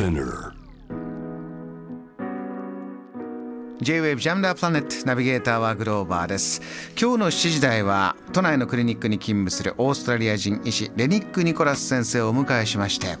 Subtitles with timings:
[0.00, 0.54] Spinner.
[3.82, 6.62] J-Wave ジャムダープラネットナビゲーターはグローバーです。
[6.98, 13.18] 今日の7時台は都内のクリニックに勤務するオーストラリア人医師レニック・ニコラス先生をお迎えしまして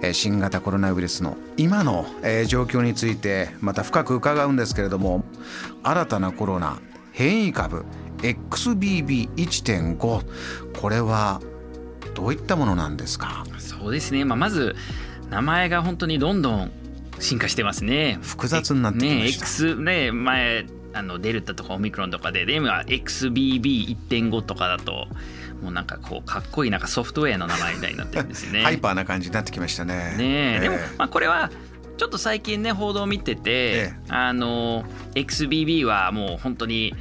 [0.00, 5.24] えー新型コロナウイルスの今の、えー状況についてまた深く伺うんですけれども
[5.82, 6.80] 新たなコロナ
[7.12, 7.84] 変異株
[8.22, 9.98] XBB1.5
[10.80, 11.42] これは
[12.14, 13.44] どういったものなんですか？
[13.58, 14.74] そうですね、まあ、まず
[15.30, 16.72] 名前が本当にどんどん
[17.20, 18.18] 進化してますね。
[18.22, 19.44] 複雑になってきまねした。
[19.44, 25.08] X ね前あのデルタとかオミクロンとかでで今 XBB1.5 とかだと
[25.60, 28.62] もうなんかこうかっこいいなんかソフトウェアの名前みたいになってるんですよね。
[28.64, 30.14] ハイパーな感じになってきましたね。
[30.16, 30.60] ねえ。
[30.60, 31.50] でも、えまあ、これは
[31.96, 33.94] ちょっと最近ね報道を見てて、ええ。
[34.08, 36.94] あの XBB はもう本当に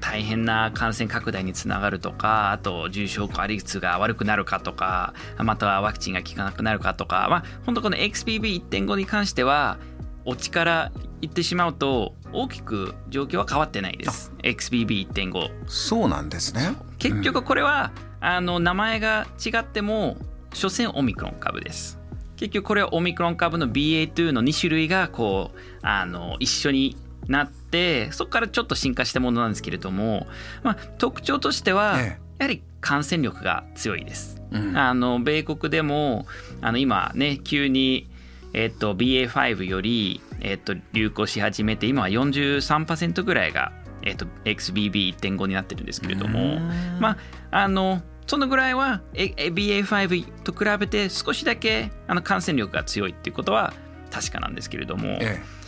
[0.00, 9.78] 大変な感染拡大につながるとかあと重症化率が悪くなるかとかまたはワクチンが効かなくなるかとか、まあ、本当この XBB1.5 に関しては
[10.24, 14.32] オチから言ってしまうと大きく状況は変わってないです。
[14.42, 16.74] XBB1.5 そうなんですね。
[16.98, 20.16] 結局これは、あの名前が違っても
[20.52, 21.98] 所詮オミクロン株です。
[22.36, 26.96] 結局これはオミクロン株の BA.2 の2種類がこうあの一緒に
[27.28, 30.26] なってそこからちょっと進化したものなんですけれども、
[30.62, 34.40] まあ、特徴としては、えやはり感染力が強いです。
[34.50, 34.76] うん。
[34.76, 36.26] あの米国でも
[36.60, 38.08] あの今ね急に、
[38.54, 46.60] えっと BA.5 より、えっと流行し始めて今は43%ぐらいが、えっと XBB1.5 になってるんですけれども
[47.00, 47.18] ま
[47.50, 53.74] ああのそのぐらいはええ BA.5 と比べて少しだけあの感染力が強いっていうことは
[54.10, 55.58] 確かなんですけれども、ええ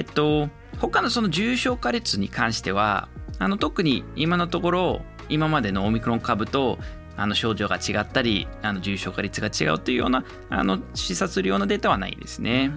[0.00, 6.78] っ、と他のその重症化率に関してはあの特に今のところ今までのオミクロン株と
[7.16, 12.70] あの症状が違ったりあの重症化率が違うというようなあの示唆するようなデータはないですね。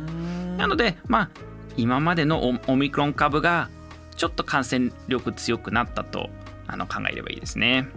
[0.58, 1.30] なのでまあ
[1.78, 3.70] 今までのオオミクロン株が
[4.16, 6.30] ちょっと感染力強くなったと
[6.68, 7.90] あの考えればいいですね。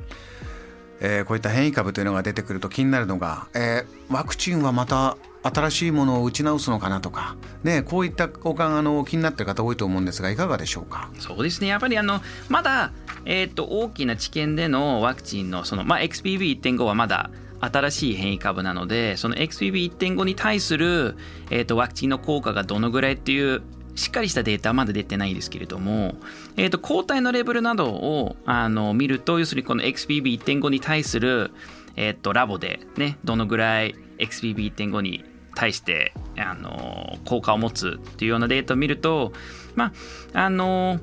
[1.01, 11.11] えーこういった変異株というのが出てくると気になるのが、えーワクチンはまた新しいものを打ち直すのかなとか、ね、こういったお考えの気になってる方多いと思うんですがいかがでしょうか？
[11.19, 11.69] そうですね。
[11.69, 12.93] やっぱりあのまだ、
[13.25, 17.31] えー、と大きな治験でのワクチンのその、まあ、XBB1.5 はまだ
[17.61, 21.17] 新しい変異株なのでその XBB1.5 に対する、
[21.51, 23.63] えー、とワクチンの効果がどのぐらいっていう
[23.95, 26.17] しっかりしたデータはまだ出てないですけれども、
[26.57, 31.51] えー、と抗体のレベルなどをあの見ると要するにこの XBB1.5 に対する、
[31.97, 35.25] えー、とラボで、ね、どのぐらい XBB1.5 に
[35.57, 39.33] 対してあの効果を持つっていうようなデータを見ると
[39.75, 39.93] ま
[40.35, 41.01] ああの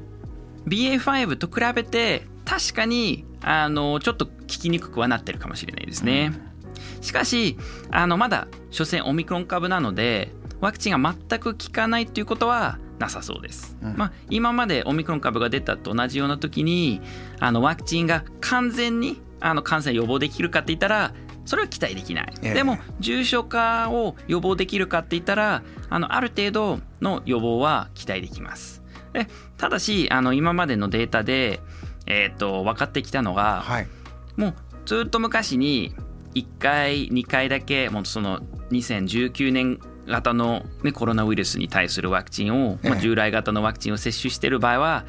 [0.68, 6.32] BA.5 と比べて確かにあのちょっと効きにくくはなってるかもしれないですね。
[7.02, 7.58] しかし
[7.92, 10.32] あのまだ所詮オミクロン株なので
[10.62, 13.76] ワクチンが全く効かないということはなさそうです。
[13.82, 17.02] うんまあ、今までオミクロン株が出たと同じような時に
[17.40, 21.14] あのワクチンが完全にあの感染予防できるかって言ったら
[21.46, 22.54] それは期待できない、ええ。
[22.54, 28.82] でも重症化を予防できるかって言ったらあのある程度の予防は期待できます。
[29.14, 29.28] で
[29.58, 31.60] ただしあの今までのデータで、
[32.06, 33.88] えー、と分かってきたのが、はい。
[34.36, 34.54] もう
[34.86, 35.94] ずっと昔に
[36.34, 38.40] 1回2回だけもうその
[38.72, 45.06] 2019年型の、ね、コロナウイルスに対するワクチンを、まあええ従来型のワクチンを接種している場合は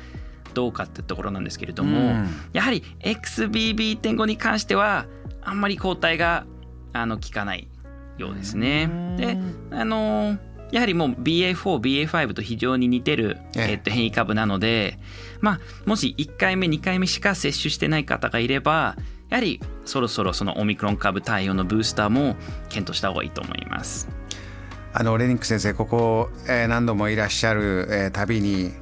[0.53, 2.29] どうかってところなんですけれども、うん。
[2.53, 5.07] やはり XBB.5 に関しては
[5.45, 6.47] あんまり抗体が
[6.93, 7.69] あの効かない
[8.19, 8.89] ようですね。
[9.17, 9.39] で
[9.71, 10.39] あの
[10.73, 14.99] やはりもう BA.4、BA.5 と非常に似てる、えええっと、変異株なので、
[15.41, 18.97] まあ、もし1回目、2回目しか接種してない方がいれば、
[19.29, 22.35] やはりそろそろそのオミクロン株対応のブースターも
[22.71, 24.09] 検討した方がいいと思います。
[24.93, 28.73] あのレニック先生ここ、えー何度もいらっしゃる、えーたびに、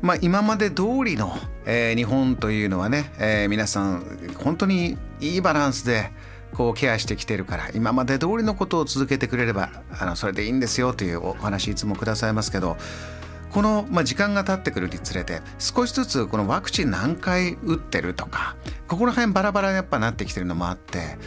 [0.00, 1.36] まあ、今まで通りの、
[1.66, 4.04] えー日本というのはね、えー皆さん
[4.38, 6.12] 本当にいいバランスで
[6.52, 12.76] こうケアしてきてるから今まで通りのことを続けてくれればあのそれでいいんですよというお話いつもくださいますけど
[13.50, 18.56] この、まあ、時間が経ってくるにつれて少しずつこのワクチン何回打ってるとか
[18.86, 21.18] ここら辺バラバラにやっぱなってきてるのもあって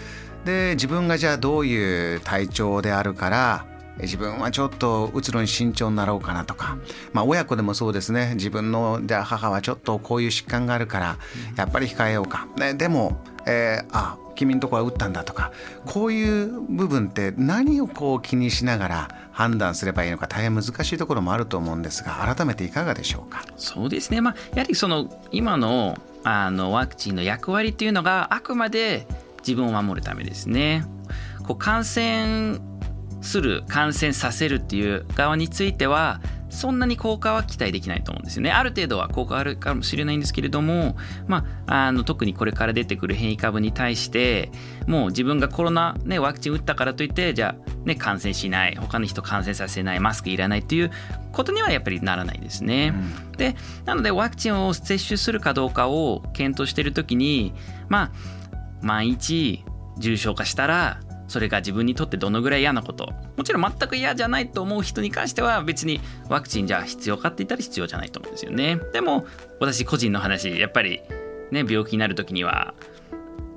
[0.45, 3.65] で自分がじゃあどういう体調であるから
[3.99, 6.77] 自分はちょっと打つのに慎重になろうかなとか、
[7.13, 8.33] まあ、親子でもそうですね。
[8.35, 11.17] 自分のじゃあ母はちょっとこういう疾患があるから
[11.55, 15.51] やっぱり控えようか、ね、でも、えーあ君んとこは打ったんだとか。
[15.85, 23.43] こういう部分って何をこう気にしながら判断すればいいのか大変難しいところもあると思うんですが改めていかがでしょうか？
[23.57, 29.05] そうですね、まあ、やはりその今のあのワクチンの役割っていうのがあくまで
[29.39, 30.85] 自分を守るためですね。
[31.45, 32.59] こう感染
[33.21, 36.21] する感染させるっていう側については
[36.51, 38.51] そんなに効果は期待できないと思うんですよね。
[38.51, 40.97] ある程度は効果あるかもしれないんですけれども、
[41.27, 44.51] まあ、あの特にこれから出てくる変異株に対して
[44.85, 50.91] もう自分がコロナ、ね、ワクチン打ったからといってじゃあ、ね、感染しない他の人感染させないマスクいらないっていう
[51.31, 52.93] ことにはやっぱりならないですね。
[52.93, 57.53] うん、でなのでワクチンを接種するかどうかを検討している時に
[57.87, 58.11] まあ
[58.81, 59.63] 万一
[59.97, 60.99] 重症化したら
[61.31, 63.09] それが自分にとってどのぐらい嫌なこと。
[63.37, 68.79] もちろん全く嫌じゃないと思う人に関しては別にワクチンじゃ必要かって言ったら必要じゃないと思うんですよね。
[68.91, 69.25] でも
[69.61, 71.01] 私個人の話やっぱり
[71.49, 72.73] ね病気になる時には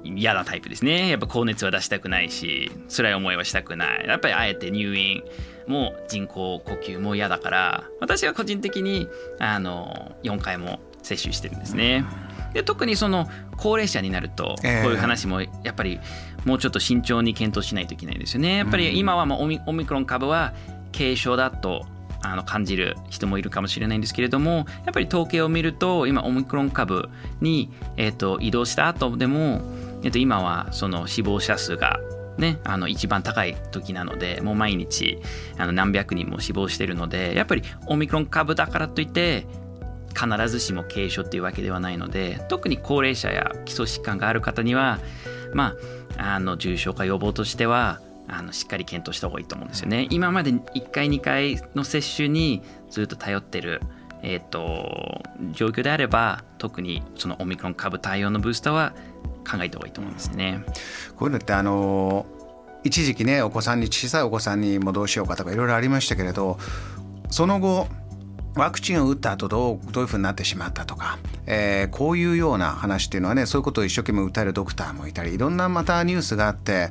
[0.04, 1.08] 嫌なタイプですね。
[1.08, 4.06] やっぱ高熱は出したくないし辛い思いはしたくない。
[4.06, 5.24] やっぱりあえて入院。
[5.66, 12.04] も人工呼吸も嫌だから私は個人的にあの4回も接種してるんですね。
[12.52, 16.00] で特にその高齢者になるとこういう話もやっぱり
[16.44, 18.56] もうちょっと慎重に検討しないといけないですよね。
[18.56, 20.54] やっぱり今はもうオミオミクロン株は
[20.92, 21.84] 軽症だと
[22.22, 27.10] あの感じる人もいるかもしれないんですけれどもやっぱり統計を見ると今オミクロン株
[27.40, 29.60] に、えー、と移動した後でも、
[30.02, 32.00] えー、と今はその死亡者数が
[32.38, 35.20] ね、あの一番高い時なのでもう毎日
[35.56, 39.46] あの何百人も死亡しているのでやっぱりオミクロン株だからといって
[40.14, 44.98] 必ずしも軽症っていうわけではないので特に高齢者や基礎疾患がある方には
[45.52, 45.74] ま
[46.16, 50.06] ああの重症化予防としてはあのしっかり検討した方がいいと思うんですよね。
[50.10, 53.80] 今まで1回2回の接種にずっと頼ってる
[54.26, 55.22] えーと、
[55.52, 58.94] 状況であれば特にそのオミクロン株対応のブースターは
[59.46, 60.64] 考えた方がいいと思うんですね。
[61.14, 62.24] こういうのってあの
[62.84, 66.58] 一時期ねお子さんに小さいお子さんにもどうしようかとかいろいろありましたけれど
[67.30, 67.86] その後
[68.56, 76.90] ワクチンを打った後どうどういうふうになってしまったとか、えー、こういうような話っていうのはねそういうことを一生懸命訴えるドクターもいたりいろんなまたニュースがあって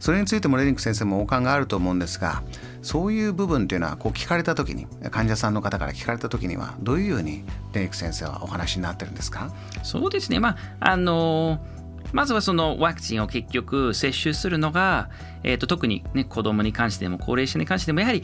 [0.00, 2.42] それについてもレニック先生もお感があると思うんですが
[2.82, 9.50] そういう部分っていうのはこう聞かれた時に患者さんの方から聞かれた時にはどういうふうにレニック先生はお話になってるんですか？
[9.82, 10.38] そうですね。
[10.38, 11.58] まああの
[12.12, 15.10] まずはそのワクチンを結局接種するのが、
[15.42, 18.22] えーと、特に、ね、子どもに関しても高齢者に関してもやはり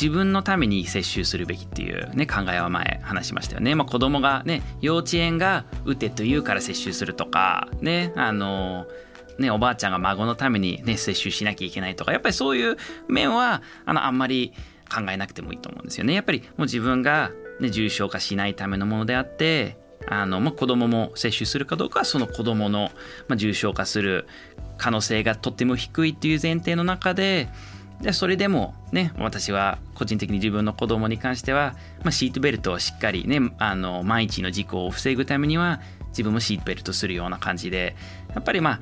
[0.00, 3.74] 自分のために接種するべきっていう、ね、考えは前話しましたよね。
[3.74, 8.86] まあ、子供がね幼稚園が打てと言うから接種するとかねあの
[9.38, 12.76] ねおばあちゃんが孫のために、ね、接種しなきゃいけないとかやっぱりそういう
[13.08, 14.52] 面はあのあんまり
[14.94, 16.14] 考えなくてもいいと思うんですよね。
[16.14, 19.78] やっぱりもう自分が、ね、重症化しないためのものであって
[20.08, 22.90] あの、まあ、子供も接種するかどうかはその子供の、
[23.28, 24.26] まあ、重症化する
[24.78, 27.48] 可能性がとっても低いっていう前提の中で
[28.00, 37.96] でそれでもね私は個人的に自分の子供に関しては、まあ、シートベルトをしっかりねあの万一の事故を防ぐためには自分もシートベルトするような感じで
[38.34, 38.80] やっぱりまあ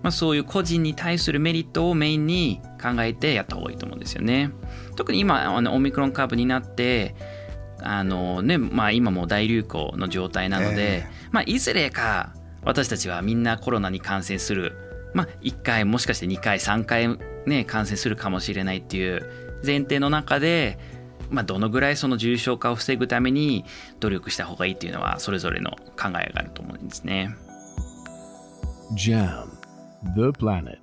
[0.00, 4.52] まあ、そういう個人に対するメリットをメインに考えてやった方がいいと思うんですよね。
[4.94, 7.16] 特に今あのオミクロン株になって
[7.80, 12.34] あのねまあ、今も大流行の状態なので、えー、まあ、いずれか
[12.64, 14.72] 私たちはみんなコロナに感染する、
[15.14, 20.78] まあ、1回もしかして2回3回ね、感染するかもしれないっていう前提の中で、
[21.30, 23.64] まあ、どのぐらいその重症化を防ぐために
[24.00, 27.34] 努力した方がいいっていうのはそれぞれの考えがあると思うんですね。
[28.96, 29.48] JAM
[30.14, 30.78] The Planet